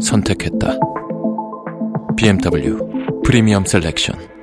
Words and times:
선택했다. 0.00 0.78
BMW 2.16 3.22
프리미엄 3.24 3.64
셀렉션. 3.64 4.39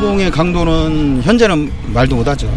노동의 0.00 0.30
강도는 0.30 1.20
현재는 1.22 1.70
말도 1.92 2.16
못하죠. 2.16 2.50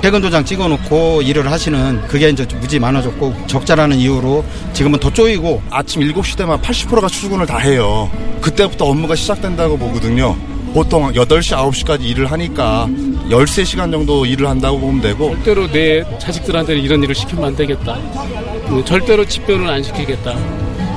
퇴근 0.00 0.22
도장 0.22 0.42
찍어놓고 0.42 1.20
일을 1.22 1.50
하시는 1.50 2.00
그게 2.08 2.30
이제 2.30 2.46
무지 2.58 2.78
많아졌고 2.78 3.46
적자라는 3.46 3.98
이유로 3.98 4.42
지금은 4.72 4.98
더 4.98 5.12
쪼이고 5.12 5.62
아침 5.68 6.00
7시 6.00 6.38
되면 6.38 6.60
80%가 6.62 7.06
출근을 7.08 7.44
다 7.44 7.58
해요. 7.58 8.10
그때부터 8.40 8.86
업무가 8.86 9.14
시작된다고 9.14 9.76
보거든요. 9.76 10.36
보통 10.72 11.12
8시, 11.12 11.56
9시까지 11.56 12.00
일을 12.02 12.32
하니까 12.32 12.88
13시간 13.28 13.92
정도 13.92 14.24
일을 14.24 14.48
한다고 14.48 14.80
보면 14.80 15.02
되고 15.02 15.34
절대로 15.34 15.70
내 15.70 16.02
자식들한테는 16.18 16.80
이런 16.80 17.02
일을 17.02 17.14
시키면 17.14 17.44
안 17.44 17.56
되겠다. 17.56 17.94
음, 17.94 18.82
절대로 18.86 19.24
집배는 19.26 19.68
안 19.68 19.82
시키겠다. 19.82 20.34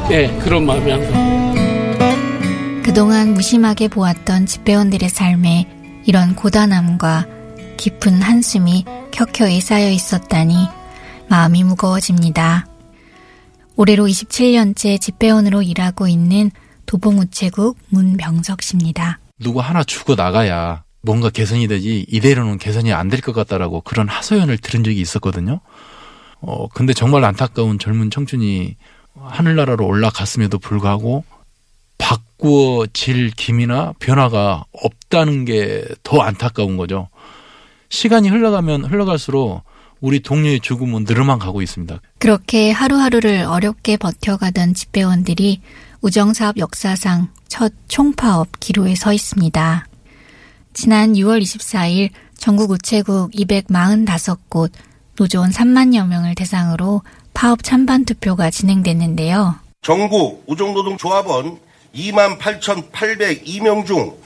네, 0.08 0.34
그런 0.42 0.66
마음이 0.66 0.92
항상. 0.92 2.82
그동안 2.84 3.34
무심하게 3.34 3.90
보았던 3.90 4.46
집배원들의 4.46 5.10
삶에 5.10 5.79
이런 6.10 6.36
고단함과 6.36 7.28
깊은 7.78 8.24
한숨이 8.24 8.84
켜켜이 9.12 9.62
쌓여 9.62 9.92
있었다니 9.92 10.56
마음이 11.28 11.64
무거워집니다. 11.64 12.66
올해로 13.76 14.08
27년째 14.08 15.00
집배원으로 15.00 15.62
일하고 15.62 16.08
있는 16.08 16.50
도봉우체국 16.88 17.78
문병석 17.90 18.64
씨입니다. 18.64 19.20
누구 19.40 19.60
하나 19.60 19.84
죽어 19.84 20.16
나가야 20.16 20.82
뭔가 21.04 21.30
개선이 21.30 21.68
되지 21.68 22.08
이대로는 22.10 22.58
개선이 22.58 22.92
안 22.92 23.10
될 23.10 23.22
것 23.22 23.34
같다라고 23.34 23.82
그런 23.82 24.08
하소연을 24.10 24.58
들은 24.58 24.84
적이 24.84 25.02
있었거든요. 25.02 25.60
어 26.42 26.68
근데 26.70 26.94
정말 26.94 27.24
안타까운 27.24 27.78
젊은 27.78 28.10
청춘이 28.10 28.78
하늘나라로 29.16 29.86
올라갔음에도 29.86 30.58
불구하고 30.58 31.24
바꾸어질 32.40 33.32
기미나 33.32 33.94
변화가 34.00 34.66
없다는 34.72 35.46
게 35.46 35.86
더 36.04 36.22
안타까운 36.22 36.78
거죠. 36.78 37.10
시간이 37.90 38.30
흘러가면 38.30 38.86
흘러갈수록 38.86 39.64
우리 40.02 40.22
동료의 40.22 40.62
죽음은 40.62 41.04
늘어만 41.08 41.40
가고 41.40 41.62
있습니다. 41.62 42.00
그렇게 42.20 42.72
하루하루를 42.72 43.44
어렵게 43.44 43.98
버텨가던 43.98 44.74
집배원들이 44.74 45.62
우정사업 46.02 46.58
역사상 46.58 47.28
첫 47.48 47.74
총파업 47.88 48.60
기로에 48.60 48.96
서 48.96 49.12
있습니다. 49.14 49.86
지난 50.74 51.14
6월 51.14 51.42
24일 51.42 52.10
전국 52.38 52.72
우체국 52.72 53.32
245곳 53.32 54.72
노조원 55.18 55.50
3만여 55.52 56.08
명을 56.08 56.36
대상으로 56.36 57.02
파업 57.34 57.64
찬반 57.64 58.06
투표가 58.06 58.50
진행됐는데요. 58.50 59.56
전국 59.82 60.44
우정노동조합원 60.48 61.58
28,802명 61.96 63.86
중 63.86 64.18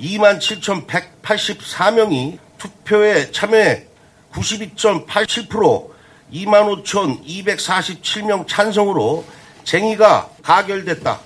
27,184명이 0.00 2.38
투표에 2.58 3.30
참여해 3.30 3.86
92.87% 4.32 5.92
25,247명 6.32 8.48
찬성으로 8.48 9.24
쟁의가 9.64 10.30
가결됐다. 10.42 11.20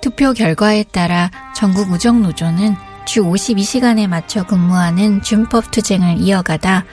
투표 0.00 0.32
결과에 0.32 0.82
따라 0.84 1.30
전국 1.54 1.92
우정노조는 1.92 2.74
주 3.04 3.22
52시간에 3.22 4.08
맞춰 4.08 4.44
근무하는 4.44 5.22
준법 5.22 5.70
투쟁을 5.70 6.18
이어가다 6.18 6.84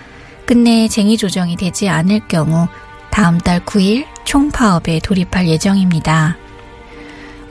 끝내 0.46 0.88
쟁의 0.88 1.18
조정이 1.18 1.58
되지 1.58 1.90
않을 1.90 2.28
경우 2.28 2.68
다음 3.10 3.38
달 3.38 3.66
9일 3.66 4.06
총파업에 4.26 5.00
돌입할 5.00 5.48
예정입니다. 5.48 6.38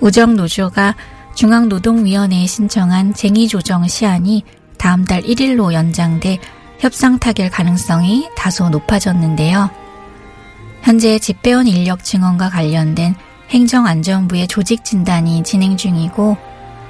우정노조가 0.00 0.94
중앙노동위원회에 1.34 2.46
신청한 2.46 3.14
쟁의 3.14 3.48
조정 3.48 3.86
시한이 3.86 4.42
다음 4.78 5.04
달 5.04 5.22
1일로 5.22 5.72
연장돼 5.72 6.38
협상 6.78 7.18
타결 7.18 7.50
가능성이 7.50 8.28
다소 8.36 8.68
높아졌는데요. 8.68 9.70
현재 10.82 11.18
집배원 11.18 11.66
인력 11.66 12.04
증원과 12.04 12.50
관련된 12.50 13.14
행정안전부의 13.50 14.48
조직 14.48 14.84
진단이 14.84 15.42
진행 15.42 15.76
중이고 15.76 16.36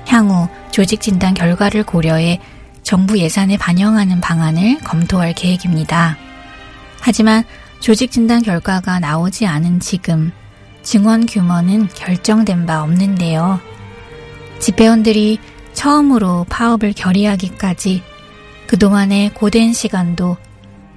향후 0.07 0.49
조직 0.71 1.01
진단 1.01 1.35
결과를 1.35 1.83
고려해 1.85 2.41
정부 2.83 3.19
예산에 3.19 3.57
반영하는 3.57 4.21
방안을 4.21 4.79
검토할 4.81 5.33
계획입니다. 5.33 6.17
하지만 7.01 7.43
조직 7.81 8.11
진단 8.11 8.43
결과가 8.43 9.01
나오지 9.01 9.47
않은 9.47 9.81
지금 9.81 10.33
증원 10.87 11.27
규모는 11.27 11.89
결정된 11.89 12.65
바 12.65 12.85
없는데요. 12.85 13.61
집배원들이 14.61 15.41
처음으로 15.73 16.47
파업을 16.49 16.93
결의하기까지 16.93 18.05
그동안의 18.69 19.35
고된 19.35 19.73
시간도 19.73 20.37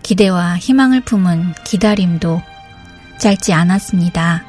기대와 0.03 0.57
희망을 0.57 1.01
품은 1.01 1.55
기다림도 1.65 2.39
짧지 3.17 3.51
않았습니다. 3.51 4.45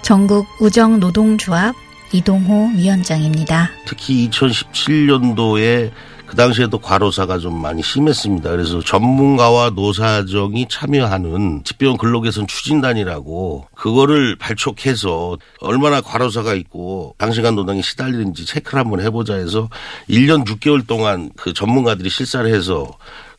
전국 0.00 0.46
우정노동조합 0.62 1.74
이동호 2.12 2.70
위원장입니다. 2.74 3.70
특히 3.86 4.30
2017년도에 4.30 5.90
그 6.32 6.36
당시에도 6.36 6.78
과로사가 6.78 7.38
좀 7.40 7.60
많이 7.60 7.82
심했습니다. 7.82 8.48
그래서 8.52 8.80
전문가와 8.80 9.68
노사정이 9.68 10.64
참여하는 10.66 11.62
집배원 11.62 11.98
근로개선 11.98 12.46
추진단이라고 12.46 13.66
그거를 13.74 14.36
발족해서 14.36 15.36
얼마나 15.60 16.00
과로사가 16.00 16.54
있고 16.54 17.14
장시간 17.18 17.54
노동이 17.54 17.82
시달리는지 17.82 18.46
체크를 18.46 18.80
한번 18.80 19.02
해보자 19.02 19.34
해서 19.34 19.68
1년 20.08 20.46
6개월 20.46 20.86
동안 20.86 21.28
그 21.36 21.52
전문가들이 21.52 22.08
실사를 22.08 22.50
해서 22.50 22.90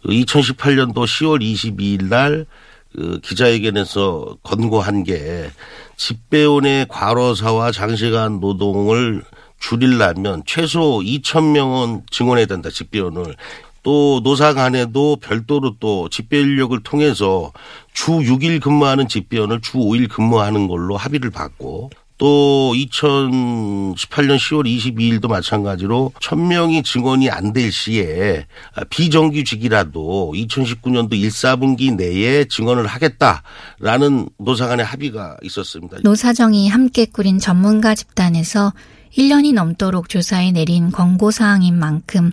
2018년도 0.05 0.93
10월 0.93 1.41
22일 1.41 2.09
날 2.09 2.45
그 2.93 3.19
기자회견에서 3.23 4.37
권고한 4.43 5.03
게 5.03 5.49
집배원의 5.97 6.87
과로사와 6.89 7.71
장시간 7.71 8.39
노동을 8.39 9.23
줄이려면 9.63 10.43
최소 10.45 10.99
2천 10.99 11.51
명은 11.51 12.01
증원해야 12.11 12.45
된다 12.45 12.69
집배원을 12.69 13.35
또 13.81 14.19
노사 14.23 14.53
간에도 14.53 15.15
별도로 15.17 15.75
또 15.79 16.09
집배 16.09 16.39
인력을 16.39 16.77
통해서 16.83 17.51
주 17.93 18.11
6일 18.11 18.61
근무하는 18.61 19.07
집배원을 19.07 19.61
주 19.61 19.77
5일 19.77 20.09
근무하는 20.09 20.67
걸로 20.67 20.97
합의를 20.97 21.31
받고 21.31 21.91
또 22.17 22.73
2018년 22.75 24.37
10월 24.37 24.65
22일도 24.65 25.27
마찬가지로 25.27 26.13
1000명이 26.21 26.85
증원이 26.85 27.29
안 27.29 27.51
될 27.53 27.71
시에 27.71 28.45
비정규직이라도 28.89 30.33
2019년도 30.35 31.13
1, 31.13 31.27
4분기 31.29 31.95
내에 31.95 32.45
증원을 32.45 32.85
하겠다라는 32.87 34.29
노사 34.39 34.67
간의 34.67 34.85
합의가 34.85 35.37
있었습니다. 35.43 35.97
노사정이 36.03 36.69
함께 36.69 37.05
꾸린 37.05 37.39
전문가 37.39 37.95
집단에서 37.95 38.71
1년이 39.17 39.53
넘도록 39.53 40.09
조사에 40.09 40.51
내린 40.51 40.91
권고사항인 40.91 41.77
만큼 41.77 42.31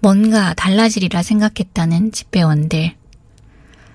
뭔가 0.00 0.54
달라지리라 0.54 1.22
생각했다는 1.22 2.12
집배원들. 2.12 2.94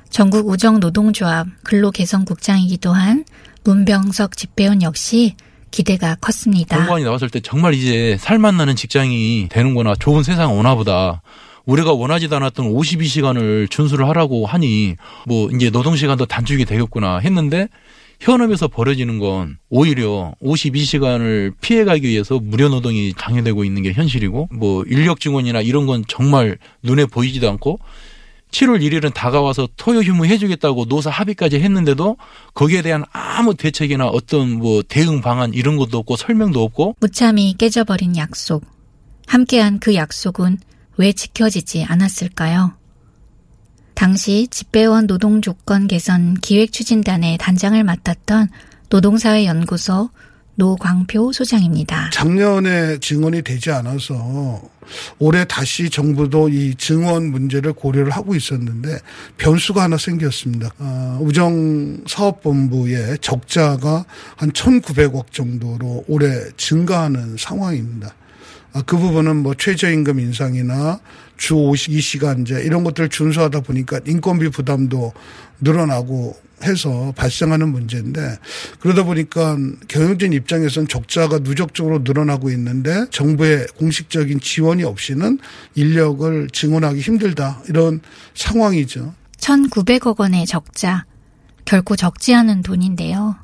전국 0.10 0.48
우정노동조합 0.50 1.48
근로개선국장이기도 1.64 2.92
한 2.94 3.26
문병석 3.64 4.38
집배원 4.38 4.82
역시 4.82 5.36
기대가 5.72 6.16
컸습니다. 6.16 6.78
공무원이 6.78 7.04
나왔을 7.04 7.30
때 7.30 7.40
정말 7.40 7.74
이제 7.74 8.18
살맛 8.20 8.56
나는 8.56 8.76
직장이 8.76 9.48
되는구나 9.50 9.96
좋은 9.96 10.24
세상 10.24 10.58
오나 10.58 10.76
보다. 10.76 11.22
우리가 11.66 11.94
원하지도 11.94 12.36
않았던 12.36 12.74
52시간을 12.74 13.70
준수를 13.70 14.08
하라고 14.10 14.46
하니 14.46 14.96
뭐 15.28 15.50
이제 15.52 15.70
노동 15.70 15.96
시간도 15.96 16.26
단축이 16.26 16.66
되겠구나 16.66 17.20
했는데 17.20 17.68
현업에서 18.22 18.68
벌어지는 18.68 19.18
건 19.18 19.58
오히려 19.70 20.34
52시간을 20.44 21.54
피해가기 21.60 22.08
위해서 22.08 22.40
무료 22.40 22.70
노동이 22.70 23.14
강요되고 23.14 23.66
있는 23.66 23.82
게 23.82 23.94
현실이고 23.94 24.50
뭐 24.54 24.84
인력 24.86 25.20
증원이나 25.20 25.62
이런 25.62 25.88
건 25.88 26.04
정말 26.08 26.60
눈에 26.84 27.06
보이지도 27.08 27.50
않고 27.50 27.80
7월 28.52 28.82
1일은 28.82 29.14
다가와서 29.14 29.70
토요 29.76 30.02
휴무 30.02 30.26
해주겠다고 30.28 30.86
노사 30.86 31.10
합의까지 31.10 31.60
했는데도 31.60 32.18
거기에 32.54 32.84
대한 32.84 33.06
아무 33.12 33.56
대책이나 33.56 34.08
어떤 34.08 34.52
뭐 34.52 34.84
대응 34.88 35.22
방안 35.22 35.54
이런 35.54 35.78
것도 35.78 35.98
없고 35.98 36.16
설명도 36.16 36.62
없고 36.62 36.98
무참히 37.00 37.56
깨져버린 37.58 38.18
약속. 38.18 38.64
함께한 39.26 39.80
그 39.80 39.96
약속은 39.96 40.58
왜 40.98 41.14
지켜지지 41.14 41.86
않았을까요? 41.86 42.81
당시 43.94 44.48
집배원 44.50 45.08
노동조건 45.08 45.88
개선 45.88 46.36
기획추진단의 46.36 47.38
단장을 47.38 47.84
맡았던 47.84 48.50
노동사회연구소 48.90 50.10
노광표 50.56 51.32
소장입니다. 51.32 52.10
작년에 52.12 53.00
증언이 53.00 53.42
되지 53.42 53.72
않아서 53.72 54.62
올해 55.18 55.46
다시 55.46 55.90
정부도 55.90 56.50
이 56.50 56.76
증언 56.76 57.32
문제를 57.32 57.74
고려를 57.74 58.12
하고 58.12 58.36
있었는데 58.36 59.00
변수가 59.38 59.82
하나 59.82 59.98
생겼습니다. 59.98 60.70
어, 60.78 61.18
우정사업본부의 61.22 63.18
적자가 63.22 64.06
한 64.36 64.52
1,900억 64.52 65.32
정도로 65.32 66.04
올해 66.08 66.30
증가하는 66.58 67.38
상황입니다. 67.38 68.14
아, 68.74 68.82
그 68.86 68.98
부분은 68.98 69.38
뭐 69.38 69.54
최저임금 69.56 70.20
인상이나 70.20 71.00
주 71.42 71.56
52시간제 71.56 72.64
이런 72.64 72.84
것들을 72.84 73.10
준수하다 73.10 73.62
보니까 73.62 74.00
인건비 74.06 74.50
부담도 74.50 75.12
늘어나고 75.60 76.36
해서 76.62 77.12
발생하는 77.18 77.70
문제인데 77.70 78.38
그러다 78.80 79.04
보니까 79.04 79.58
경영진 79.88 80.34
입장에서는 80.34 80.88
적자가 80.88 81.40
누적적으로 81.40 82.02
늘어나고 82.04 82.52
있는데 82.52 83.08
정부의 83.10 83.66
공식적인 83.76 84.40
지원이 84.40 84.84
없이는 84.84 85.40
인력을 85.74 86.48
증원하기 86.54 87.02
힘들다 87.02 87.64
이런 87.68 88.02
상황이죠. 88.36 89.16
1,900억 89.40 90.20
원의 90.20 90.46
적자. 90.46 91.06
결코 91.66 91.96
적지 91.96 92.36
않은 92.36 92.62
돈인데요. 92.62 93.36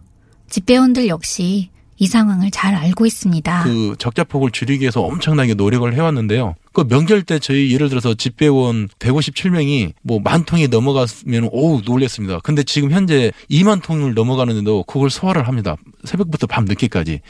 집배원들 0.52 1.08
역시 1.08 1.72
이 1.98 2.06
상황을 2.06 2.52
잘 2.52 2.76
알고 2.76 3.08
있습니다. 3.08 3.64
그 3.64 3.96
적자폭을 3.98 4.52
줄이기 4.52 4.82
위해서 4.82 5.02
엄청나게 5.02 5.56
노력을 5.56 5.92
해왔는데요. 5.92 6.54
그 6.78 6.88
명절 6.88 7.24
때 7.24 7.40
저희 7.40 7.74
예를 7.74 7.90
들어서 7.90 8.14
집배원 8.14 8.88
157명이 9.00 9.94
뭐 10.04 10.20
만 10.20 10.46
통이 10.46 10.68
넘어갔으면 10.68 11.50
오우 11.52 11.82
놀랬습니다. 11.84 12.40
근데 12.44 12.62
지금 12.62 12.92
현재 12.92 13.32
2만 13.50 13.82
통을 13.82 14.14
넘어가는데도 14.14 14.84
그걸 14.84 15.10
소화를 15.10 15.48
합니다. 15.48 15.76
새벽부터 16.04 16.46
밤 16.46 16.66
늦게까지. 16.66 17.22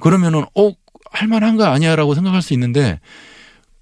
그러면은 0.00 0.44
어 0.56 0.72
할만한가 1.12 1.70
아니야라고 1.70 2.16
생각할 2.16 2.42
수 2.42 2.52
있는데 2.54 2.98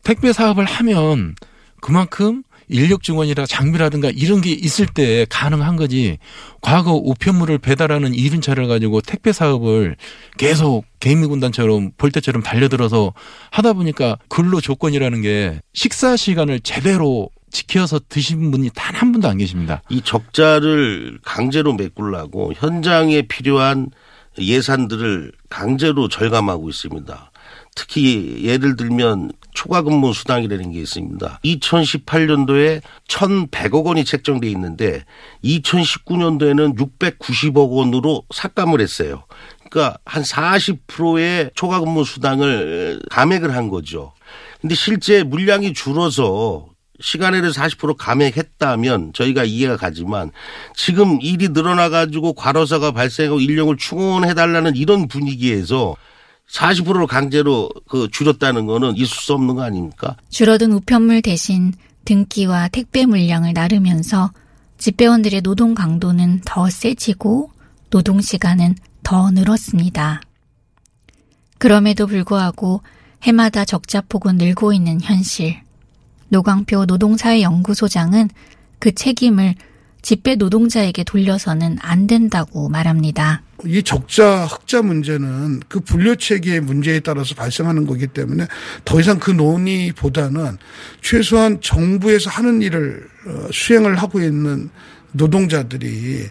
택배 0.03 0.31
사업을 0.35 0.67
하면 0.67 1.37
그만큼 1.81 2.43
인력 2.69 3.03
증원이라 3.03 3.47
장비라든가 3.47 4.11
이런 4.15 4.41
게 4.41 4.51
있을 4.51 4.87
때 4.87 5.27
가능한 5.31 5.77
거지. 5.77 6.19
과거 6.61 6.93
우편물을 6.95 7.59
배달하는 7.59 8.15
이륜 8.15 8.41
차를 8.41 8.69
가지고 8.69 9.01
택배 9.01 9.33
사업을 9.33 9.97
계속 10.37 10.85
개미군단처럼 11.01 11.93
볼때처럼 11.97 12.43
달려들어서 12.43 13.13
하다 13.51 13.73
보니까 13.75 14.19
근로 14.29 14.61
조건이라는 14.61 15.23
게 15.23 15.61
식사 15.73 16.17
시간을 16.17 16.61
제대로 16.61 17.31
지켜서 17.51 17.99
드신 18.09 18.51
분이 18.51 18.71
단 18.75 18.95
한 18.95 19.13
분도 19.13 19.29
안 19.29 19.39
계십니다. 19.39 19.83
이 19.89 20.01
적자를 20.03 21.19
강제로 21.25 21.73
메꾸려고 21.73 22.53
현장에 22.55 23.23
필요한 23.23 23.91
예산들을 24.39 25.33
강제로 25.49 26.09
절감하고 26.09 26.69
있습니다. 26.69 27.31
특히 27.79 28.41
예를 28.43 28.75
들면 28.75 29.31
초과 29.55 29.83
근무 29.83 30.13
수당이라는 30.13 30.73
게 30.73 30.81
있습니다. 30.81 31.39
2018년도에 31.45 32.83
1,100억 33.07 33.85
원이 33.85 34.05
책정돼 34.05 34.51
있는데 34.51 35.05
2019년도에는 35.45 36.77
690억 36.77 37.71
원으로 37.71 38.25
삭감을 38.35 38.81
했어요. 38.81 39.23
그러니까 39.71 39.97
한 40.05 40.25
40%의 40.25 41.53
초과 41.55 41.79
근무 41.79 42.05
수당을 42.05 43.01
감액을 43.11 43.55
한 43.55 43.69
거죠. 43.69 44.13
근데 44.61 44.75
실제 44.75 45.23
물량이 45.23 45.73
줄어서 45.73 46.71
시간에를 47.01 47.53
40% 47.53 47.97
감액했다면 47.97 49.13
저희가 49.13 49.45
이해가 49.45 49.77
가지만 49.77 50.33
지금 50.75 51.21
일이 51.23 51.51
늘어나가지고 51.51 52.33
과로사가 52.33 52.91
발생하고 52.91 53.39
인력을 53.39 53.77
충원해달라는 53.77 54.75
이런 54.75 55.07
분위기에서 55.07 55.95
40%를 56.51 57.07
강제로 57.07 57.69
그 57.89 58.09
줄였다는 58.11 58.67
거는 58.67 58.97
있을 58.97 59.17
수 59.17 59.35
없는 59.35 59.55
거 59.55 59.63
아닙니까? 59.63 60.17
줄어든 60.31 60.73
우편물 60.73 61.23
대신 61.23 61.73
등기와 62.05 62.69
택배 62.69 63.05
물량을 63.05 63.53
나르면서 63.53 64.33
집배원들의 64.79 65.43
노동 65.43 65.75
강도는 65.75 66.41
더 66.45 66.71
세지고 66.71 67.51
노동 67.91 68.21
시간은 68.21 68.77
더 69.03 69.31
늘었습니다. 69.31 70.23
그럼에도 71.59 72.07
불구하고 72.07 72.83
해마다 73.23 73.65
적자 73.65 74.01
폭은 74.01 74.37
늘고 74.37 74.73
있는 74.73 75.01
현실. 75.01 75.61
노광표 76.29 76.85
노동사회연구소장은 76.85 78.31
그 78.79 78.95
책임을 78.95 79.55
집배 80.09 80.37
노동자에게 80.37 81.05
돌려서는 81.05 81.77
안 81.83 82.07
된다고 82.07 82.71
말합니다. 82.71 83.43
이 83.67 83.83
적자 83.83 84.47
흑자 84.47 84.81
문제는 84.81 85.61
그 85.69 85.81
분류 85.81 86.17
체계의 86.17 86.63
문제에 86.63 87.01
따라서 87.01 87.35
발생하는 87.35 87.87
거기 87.87 88.07
때문에 88.07 88.47
더 88.87 89.01
이상 89.01 89.19
그 89.19 89.33
논의보다는 89.33 90.57
최소한 91.03 91.61
정부에서 91.61 92.31
하는 92.31 92.63
일을 92.63 93.07
어, 93.27 93.49
수행을 93.53 93.97
하고 93.97 94.19
있는 94.23 94.71
노동자들이 95.13 96.31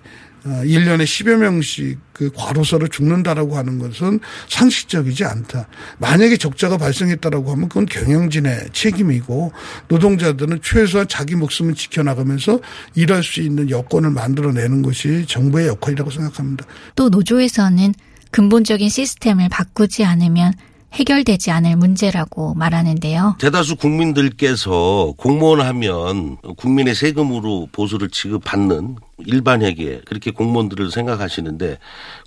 1년에 0.64 1.02
어, 1.02 1.04
10여 1.04 1.38
명씩 1.38 2.00
그 2.14 2.32
과로사로 2.36 2.88
죽는다라고 2.88 3.58
하는 3.58 3.80
것은 3.80 4.20
상식적이지 4.50 5.24
않다. 5.24 5.68
만약에 6.00 6.38
적자가 6.38 6.78
발생했다라고 6.78 7.52
하면 7.52 7.70
그건 7.70 7.86
경영진의 7.86 8.70
책임이고 8.74 9.52
노동자들은 9.88 10.60
최소한 10.64 11.08
자기 11.08 11.36
목숨을 11.36 11.76
지켜나가면서 11.76 12.60
일할 12.96 13.24
수 13.24 13.42
있는 13.42 13.70
여건을 13.70 14.12
만들어내는 14.12 14.82
것이 14.82 15.26
정부의 15.28 15.68
역할이라고 15.68 16.10
생각합니다. 16.10 16.66
또 16.96 17.10
노조에서는 17.10 17.94
근본적인 18.32 18.90
시스템을 18.90 19.50
바꾸지 19.50 20.04
않으면 20.04 20.54
해결되지 20.94 21.52
않을 21.52 21.76
문제라고 21.76 22.54
말하는데요. 22.56 23.36
대다수 23.40 23.76
국민들께서 23.76 25.14
공무원 25.18 25.62
하면 25.62 26.38
국민의 26.58 26.96
세금으로 26.96 27.68
보수를 27.72 28.10
지급받는 28.10 28.96
일반 29.26 29.62
회계 29.64 30.02
그렇게 30.06 30.32
공무원들을 30.32 30.92
생각하시는데 30.92 31.78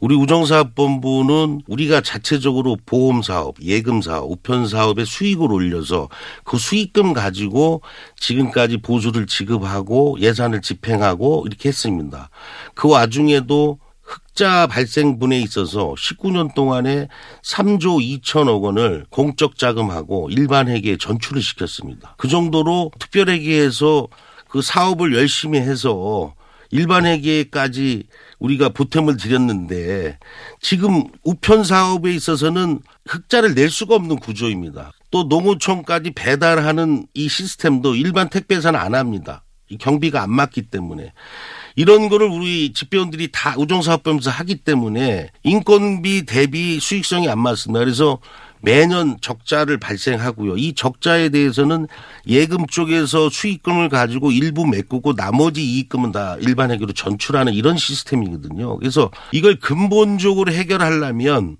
우리 0.00 0.14
우정사업본부는 0.14 1.62
우리가 1.66 2.00
자체적으로 2.00 2.76
보험사업, 2.84 3.56
예금사업, 3.62 4.30
우편사업의 4.30 5.06
수익을 5.06 5.52
올려서 5.52 6.08
그 6.44 6.58
수익금 6.58 7.12
가지고 7.12 7.82
지금까지 8.18 8.78
보수를 8.78 9.26
지급하고 9.26 10.18
예산을 10.20 10.62
집행하고 10.62 11.44
이렇게 11.46 11.68
했습니다. 11.68 12.28
그 12.74 12.88
와중에도 12.88 13.78
흑자 14.10 14.66
발생분에 14.66 15.38
있어서 15.40 15.94
19년 15.94 16.52
동안에 16.54 17.06
3조 17.44 18.20
2천억 18.22 18.62
원을 18.62 19.06
공적 19.10 19.56
자금하고 19.56 20.30
일반 20.30 20.68
회계에 20.68 20.96
전출을 20.96 21.40
시켰습니다. 21.40 22.16
그 22.18 22.26
정도로 22.26 22.90
특별회계에서 22.98 24.08
그 24.48 24.62
사업을 24.62 25.14
열심히 25.14 25.60
해서 25.60 26.34
일반 26.72 27.06
회계까지 27.06 28.04
우리가 28.40 28.70
보탬을 28.70 29.16
드렸는데 29.16 30.18
지금 30.60 31.04
우편 31.24 31.62
사업에 31.62 32.12
있어서는 32.12 32.80
흑자를 33.06 33.54
낼 33.54 33.70
수가 33.70 33.94
없는 33.94 34.16
구조입니다. 34.16 34.92
또 35.10 35.24
농어촌까지 35.24 36.12
배달하는 36.12 37.06
이 37.14 37.28
시스템도 37.28 37.94
일반 37.94 38.28
택배사는 38.28 38.78
안 38.78 38.94
합니다. 38.94 39.44
경비가 39.78 40.22
안 40.22 40.30
맞기 40.32 40.62
때문에 40.62 41.12
이런 41.80 42.10
거를 42.10 42.26
우리 42.26 42.74
집배원들이 42.74 43.28
다 43.32 43.54
우정사업하면서 43.56 44.30
하기 44.30 44.56
때문에 44.56 45.30
인건비 45.44 46.26
대비 46.26 46.78
수익성이 46.78 47.26
안 47.30 47.38
맞습니다. 47.38 47.80
그래서 47.80 48.18
매년 48.60 49.16
적자를 49.22 49.78
발생하고요. 49.78 50.58
이 50.58 50.74
적자에 50.74 51.30
대해서는 51.30 51.86
예금 52.26 52.66
쪽에서 52.66 53.30
수익금을 53.30 53.88
가지고 53.88 54.30
일부 54.30 54.66
메꾸고 54.66 55.14
나머지 55.14 55.64
이익금은 55.64 56.12
다 56.12 56.36
일반회계로 56.42 56.92
전출하는 56.92 57.54
이런 57.54 57.78
시스템이거든요. 57.78 58.76
그래서 58.76 59.10
이걸 59.32 59.58
근본적으로 59.58 60.52
해결하려면 60.52 61.56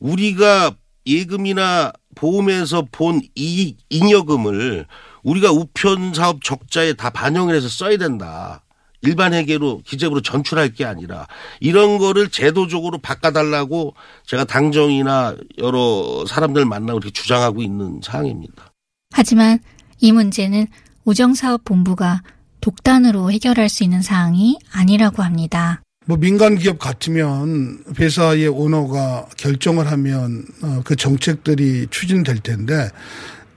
우리가 0.00 0.72
예금이나 1.06 1.92
보험에서 2.16 2.88
본이 2.90 3.76
잉여금을 3.88 4.86
우리가 5.22 5.52
우편 5.52 6.12
사업 6.12 6.42
적자에 6.42 6.94
다 6.94 7.10
반영을 7.10 7.54
해서 7.54 7.68
써야 7.68 7.96
된다. 7.98 8.64
일반 9.02 9.32
회계로 9.32 9.82
기재부로 9.84 10.20
전출할 10.20 10.74
게 10.74 10.84
아니라 10.84 11.26
이런 11.58 11.98
거를 11.98 12.28
제도적으로 12.28 12.98
바꿔달라고 12.98 13.94
제가 14.26 14.44
당정이나 14.44 15.36
여러 15.58 16.24
사람들 16.26 16.64
만나고 16.64 16.98
이렇게 16.98 17.10
주장하고 17.10 17.62
있는 17.62 18.00
사항입니다. 18.02 18.72
하지만 19.12 19.58
이 19.98 20.12
문제는 20.12 20.66
우정사업본부가 21.04 22.22
독단으로 22.60 23.32
해결할 23.32 23.68
수 23.68 23.84
있는 23.84 24.02
사항이 24.02 24.58
아니라고 24.72 25.22
합니다. 25.22 25.82
뭐 26.06 26.16
민간 26.16 26.56
기업 26.56 26.78
같으면 26.78 27.84
회사의 27.98 28.48
오너가 28.48 29.26
결정을 29.36 29.90
하면 29.90 30.44
어, 30.62 30.80
그 30.84 30.96
정책들이 30.96 31.86
추진될 31.90 32.40
텐데 32.40 32.88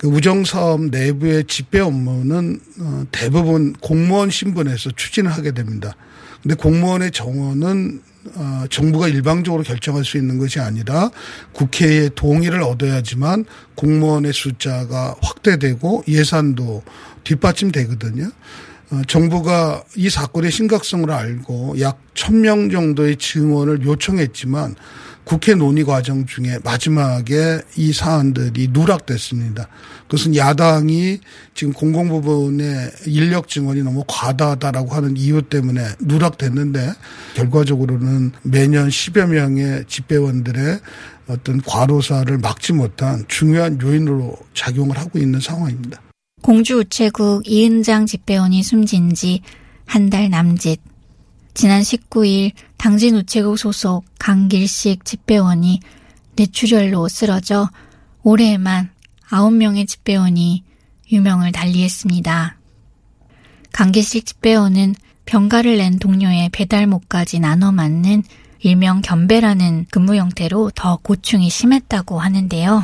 그 0.03 0.09
우정사업 0.09 0.87
내부의 0.87 1.45
집배 1.45 1.79
업무는 1.79 2.59
어, 2.81 3.05
대부분 3.13 3.71
공무원 3.71 4.29
신분에서 4.29 4.91
추진을 4.97 5.31
하게 5.31 5.53
됩니다. 5.53 5.95
근데 6.41 6.55
공무원의 6.55 7.11
정원은 7.11 8.01
어, 8.35 8.65
정부가 8.69 9.07
일방적으로 9.07 9.63
결정할 9.63 10.03
수 10.03 10.17
있는 10.17 10.39
것이 10.39 10.59
아니라 10.59 11.09
국회의 11.53 12.09
동의를 12.15 12.63
얻어야지만 12.63 13.45
공무원의 13.75 14.33
숫자가 14.33 15.15
확대되고 15.21 16.03
예산도 16.09 16.83
뒷받침되거든요. 17.23 18.29
어, 18.91 19.01
정부가 19.07 19.85
이 19.95 20.09
사건의 20.09 20.51
심각성을 20.51 21.09
알고 21.09 21.79
약 21.79 21.97
1000명 22.13 22.73
정도의 22.73 23.15
증언을 23.15 23.85
요청했지만 23.85 24.75
국회 25.23 25.55
논의 25.55 25.83
과정 25.83 26.25
중에 26.25 26.59
마지막에 26.63 27.61
이 27.77 27.93
사안들이 27.93 28.69
누락됐습니다. 28.71 29.67
그것은 30.03 30.35
야당이 30.35 31.19
지금 31.53 31.73
공공부문의 31.73 32.91
인력 33.07 33.47
증언이 33.47 33.83
너무 33.83 34.03
과다하다라고 34.07 34.93
하는 34.93 35.17
이유 35.17 35.41
때문에 35.41 35.81
누락됐는데 35.99 36.91
결과적으로는 37.35 38.31
매년 38.43 38.89
10여 38.89 39.27
명의 39.27 39.83
집배원들의 39.87 40.79
어떤 41.27 41.61
과로사를 41.61 42.37
막지 42.39 42.73
못한 42.73 43.23
중요한 43.27 43.79
요인으로 43.81 44.35
작용을 44.53 44.97
하고 44.97 45.19
있는 45.19 45.39
상황입니다. 45.39 46.01
공주 46.41 46.77
우체국 46.79 47.47
이은장 47.47 48.05
집배원이 48.05 48.61
숨진 48.63 49.13
지 49.13 49.41
한 49.85 50.09
달 50.09 50.29
남짓. 50.29 50.79
지난 51.53 51.81
19일 51.81 52.51
당진 52.77 53.15
우체국 53.15 53.57
소속 53.57 54.05
강길식 54.19 55.05
집배원이 55.05 55.79
뇌출혈로 56.35 57.07
쓰러져 57.07 57.69
올해에만 58.23 58.89
9명의 59.29 59.87
집배원이 59.87 60.63
유명을 61.11 61.51
달리했습니다. 61.51 62.57
강길식 63.71 64.25
집배원은 64.25 64.95
병가를 65.25 65.77
낸 65.77 65.99
동료의 65.99 66.49
배달목까지 66.49 67.39
나눠 67.39 67.71
맞는 67.71 68.23
일명 68.59 69.01
겸배라는 69.01 69.87
근무 69.91 70.15
형태로 70.15 70.71
더 70.75 70.97
고충이 70.97 71.49
심했다고 71.49 72.19
하는데요. 72.19 72.83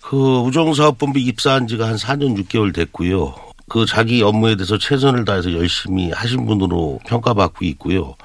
그 0.00 0.40
우정사업본부 0.40 1.18
입사한 1.18 1.68
지가 1.68 1.88
한 1.88 1.96
4년 1.96 2.36
6개월 2.44 2.74
됐고요. 2.74 3.51
그 3.72 3.86
자기 3.86 4.22
업무에 4.22 4.54
대해서 4.54 4.76
최선을 4.76 5.24
다해서 5.24 5.54
열심히 5.54 6.10
하신 6.10 6.44
분으로 6.44 7.00
평가받고 7.06 7.64
있고요. 7.64 8.16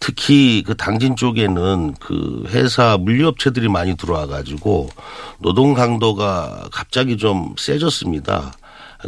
특히 0.00 0.62
그 0.66 0.74
당진 0.74 1.16
쪽에는 1.16 1.96
그 2.00 2.44
회사 2.46 2.96
물류업체들이 2.96 3.68
많이 3.68 3.94
들어와 3.94 4.26
가지고 4.26 4.88
노동 5.38 5.74
강도가 5.74 6.66
갑자기 6.72 7.18
좀 7.18 7.54
세졌습니다. 7.58 8.54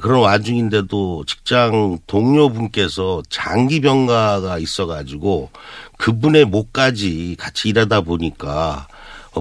그런 0.03 0.21
와중인데도 0.21 1.25
직장 1.27 1.97
동료분께서 2.07 3.23
장기 3.31 3.81
병가가 3.81 4.59
있어 4.59 4.85
가지고 4.85 5.49
그분의 5.97 6.45
목까지 6.45 7.37
같이 7.39 7.71
일하다 7.71 8.03
보니까 8.03 8.89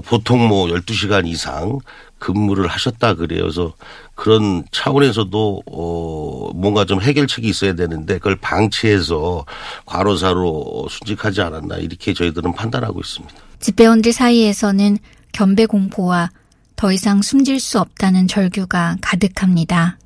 보통 0.06 0.48
뭐 0.48 0.66
12시간 0.68 1.26
이상 1.26 1.78
근무를 2.18 2.66
하셨다 2.66 3.14
그래요. 3.14 3.42
그래서 3.42 3.74
그런 4.14 4.64
차원에서도 4.72 5.62
어 5.66 6.50
뭔가 6.54 6.84
좀 6.84 7.00
해결책이 7.00 7.48
있어야 7.48 7.74
되는데 7.74 8.14
그걸 8.14 8.36
방치해서 8.36 9.44
과로사로 9.86 10.88
순직하지 10.90 11.40
않았나 11.40 11.76
이렇게 11.76 12.12
저희들은 12.14 12.54
판단하고 12.54 13.00
있습니다. 13.00 13.34
집배원들 13.60 14.12
사이에서는 14.12 14.98
겸배 15.32 15.66
공포와 15.66 16.30
더 16.76 16.92
이상 16.92 17.22
숨질 17.22 17.60
수 17.60 17.80
없다는 17.80 18.28
절규가 18.28 18.98
가득합니다. 19.00 19.98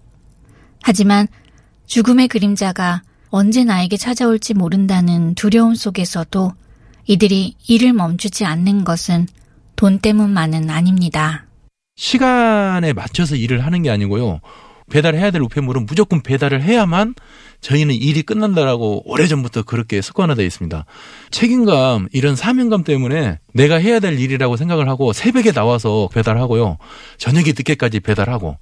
하지만 0.83 1.29
죽음의 1.87 2.29
그림자가 2.29 3.03
언제 3.29 3.65
나에게 3.65 3.97
찾아올지 3.97 4.55
모른다는 4.55 5.35
두려움 5.35 5.75
속에서도 5.75 6.53
이들이 7.07 7.57
일을 7.67 7.93
멈추지 7.93 8.45
않는 8.45 8.85
것은 8.85 9.27
돈 9.77 9.99
때문만은 9.99 10.71
아닙니다. 10.71 11.47
시간에 11.97 12.93
맞춰서 12.93 13.37
일을 13.37 13.65
하는 13.65 13.83
게 13.83 13.91
아니고요. 13.91 14.41
배달해야 14.91 15.31
될 15.31 15.41
우편물은 15.43 15.87
무조건 15.87 16.23
배달을 16.23 16.63
해야만 16.63 17.15
저희는 17.61 17.95
일이 17.95 18.23
끝난다라고 18.23 19.11
오래전부터 19.11 19.63
그렇게 19.63 20.03
습관화되어 20.03 20.45
있습니다. 20.45 20.85
책임감, 21.31 22.09
이런 22.13 22.37
사명감 22.37 22.85
때문에 22.85 23.39
내가 23.55 23.77
해야 23.77 24.01
될 24.01 24.19
일이라고 24.19 24.57
생각을 24.57 24.89
하고 24.89 25.13
새벽에 25.13 25.53
나와서 25.53 26.09
배달하고요. 26.13 26.79
저녁에 27.17 27.49
늦게까지 27.49 28.01
배달하고 28.01 28.59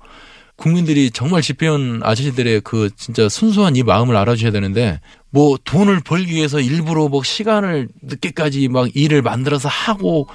국민들이 0.57 1.11
정말 1.11 1.41
집배원 1.41 2.03
아저씨들의 2.05 2.61
그 2.61 2.91
진짜 2.95 3.29
순수한 3.29 3.77
이 3.77 3.83
마음을 3.83 4.15
알아주셔야 4.15 4.53
되는데 4.53 5.01
뭐 5.31 5.57
돈을 5.65 6.01
벌기 6.01 6.35
위해서 6.35 6.61
일부러 6.61 7.09
뭐 7.09 7.23
시간을 7.23 7.89
늦게까지 8.03 8.69
막 8.69 8.95
일을 8.95 9.23
만들어서 9.23 9.69
하고 9.71 10.29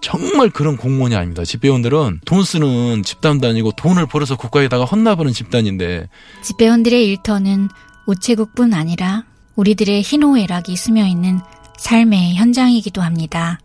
정말 0.00 0.50
그런 0.50 0.76
공무원이 0.76 1.14
아닙니다. 1.14 1.44
집배원들은 1.44 2.20
돈 2.24 2.42
쓰는 2.44 3.02
집단도 3.02 3.48
아니고 3.48 3.72
돈을 3.72 4.06
벌어서 4.06 4.36
국가에다가 4.36 4.84
헌납하는 4.84 5.32
집단인데 5.32 6.08
집배원들의 6.42 7.06
일터는 7.06 7.68
우체국뿐 8.06 8.72
아니라 8.74 9.24
우리들의 9.56 10.02
희노애락이 10.02 10.74
스며 10.76 11.06
있는 11.06 11.40
삶의 11.78 12.34
현장이기도 12.36 13.02
합니다. 13.02 13.58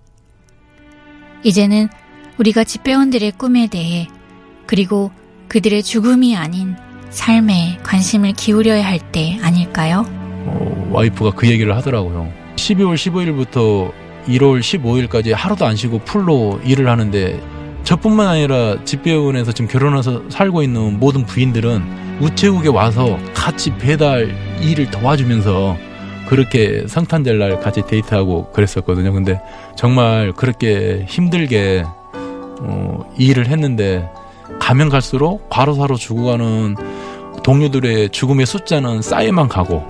이제는 1.44 1.90
우리가 2.38 2.64
집배원들의 2.64 3.32
꿈에 3.34 3.68
대해 3.68 4.08
그리고 4.66 5.12
그들의 5.48 5.84
죽음이 5.84 6.36
아닌 6.36 6.76
삶에 7.12 7.80
관심을 7.84 8.34
기울여야 8.34 8.86
할 8.86 9.00
때 9.12 9.40
아닐까요? 9.42 10.06
어, 10.10 10.90
와이프가 10.92 11.32
그 11.32 11.48
얘기를 11.48 11.76
하더라고요. 11.78 12.32
12월 12.58 12.96
15일부터 12.96 13.92
1월 14.28 14.60
15일까지 14.60 15.34
하루도 15.34 15.66
안 15.66 15.76
쉬고 15.76 16.00
풀로 16.00 16.60
일을 16.64 16.90
하는데 16.90 17.42
저뿐만 17.84 18.28
아니라 18.28 18.84
집배원에서 18.84 19.52
지금 19.52 19.68
결혼해서 19.68 20.24
살고 20.30 20.64
있는 20.64 21.00
모든 21.00 21.26
부인들은 21.26 22.20
우체국에 22.20 22.70
와서 22.70 23.20
같이 23.34 23.76
배달 23.78 24.36
일을 24.62 24.90
도와주면서 24.90 25.78
그렇게 26.28 26.88
성탄절 26.88 27.38
날 27.38 27.60
같이 27.60 27.84
데이트하고 27.86 28.52
그랬었거든요. 28.52 29.14
근데 29.14 29.40
정말 29.76 30.34
그렇게 30.34 31.06
힘들게 31.08 31.84
어, 32.62 33.14
일을 33.18 33.48
했는데 33.48 34.10
가면 34.60 34.90
갈수록 34.90 35.48
과로사로 35.50 35.98
죽어가는 35.98 36.76
동료들의 37.44 38.10
죽음의 38.10 38.48
숫자는 38.48 39.04
쌓여만 39.04 39.48
가고 39.48 39.86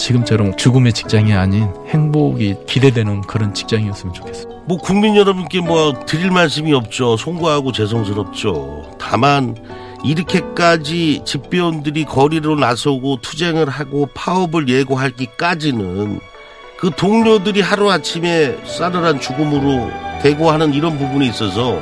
지금처럼 0.00 0.56
죽음의 0.56 0.92
직장이 0.94 1.34
아닌 1.34 1.68
행복이 1.88 2.56
기대되는 2.66 3.20
그런 3.22 3.52
직장이었으면 3.54 4.14
좋겠습니다. 4.14 4.62
뭐 4.66 4.78
국민 4.78 5.14
여러분께 5.14 5.60
뭐 5.60 5.92
드릴 6.06 6.30
말씀이 6.30 6.72
없죠. 6.72 7.16
송구하고 7.16 7.72
죄송스럽죠. 7.72 8.96
다만 8.98 9.56
이렇게까지 10.02 11.22
집배원들이 11.26 12.06
거리로 12.06 12.56
나서고 12.56 13.18
투쟁을 13.20 13.68
하고 13.68 14.08
파업을 14.14 14.68
예고하기까지는 14.68 16.20
그 16.78 16.90
동료들이 16.96 17.60
하루아침에 17.60 18.56
싸늘한 18.64 19.20
죽음으로 19.20 19.90
대고하는 20.22 20.72
이런 20.72 20.98
부분이 20.98 21.28
있어서 21.28 21.78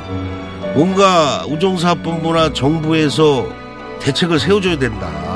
뭔가 0.73 1.45
우정사업본부나 1.47 2.51
정부에서 2.51 3.47
대책을 4.01 4.39
세워줘야 4.39 4.77
된다. 4.77 5.28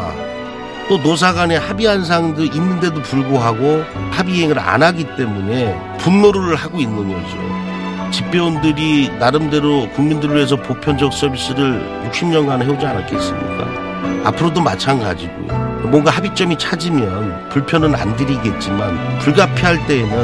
또 0.89 0.97
노사 0.97 1.33
간에 1.33 1.55
합의한 1.55 2.03
사항도 2.03 2.43
있는데도 2.43 3.01
불구하고 3.01 3.83
합의행을 4.11 4.59
안 4.59 4.83
하기 4.83 5.15
때문에 5.15 5.97
분노를 5.99 6.55
하고 6.55 6.79
있는 6.79 7.09
거죠. 7.09 8.11
집배원들이 8.11 9.09
나름대로 9.17 9.89
국민들을 9.91 10.35
위해서 10.35 10.55
보편적 10.55 11.13
서비스를 11.13 12.09
60년간 12.11 12.61
해오지 12.61 12.85
않았겠습니까? 12.85 14.27
앞으로도 14.29 14.61
마찬가지고요. 14.61 15.63
뭔가 15.89 16.11
합의점이 16.11 16.57
찾으면 16.57 17.49
불편은 17.49 17.95
안 17.95 18.15
드리겠지만 18.15 19.19
불가피할 19.19 19.85
때에는 19.87 20.17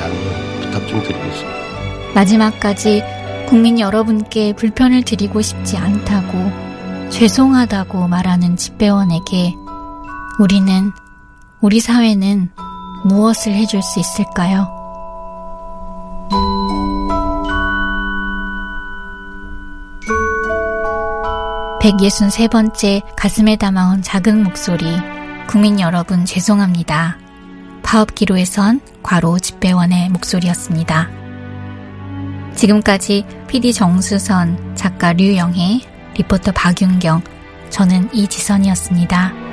양해 0.00 0.60
부탁 0.60 0.88
좀 0.88 1.02
드리겠습니다. 1.02 1.54
마지막까지 2.14 3.02
국민 3.46 3.78
여러분께 3.78 4.54
불편을 4.54 5.02
드리고 5.02 5.42
싶지 5.42 5.76
않다고 5.76 6.50
죄송하다고 7.10 8.08
말하는 8.08 8.56
집배원에게 8.56 9.54
우리는 10.38 10.90
우리 11.60 11.78
사회는 11.78 12.50
무엇을 13.04 13.52
해줄 13.52 13.82
수 13.82 14.00
있을까요? 14.00 14.68
(163) 21.80 22.48
번째 22.48 23.02
가슴에 23.16 23.56
담아온 23.56 24.02
작은 24.02 24.42
목소리 24.42 24.84
국민 25.46 25.78
여러분 25.78 26.24
죄송합니다. 26.24 27.18
파업기로에선 27.84 28.80
과로 29.02 29.38
집배원의 29.38 30.08
목소리였습니다. 30.08 31.10
지금까지 32.56 33.24
PD 33.46 33.72
정수선, 33.72 34.74
작가 34.74 35.12
류영혜, 35.12 35.80
리포터 36.16 36.52
박윤경, 36.52 37.22
저는 37.70 38.12
이지선이었습니다. 38.14 39.43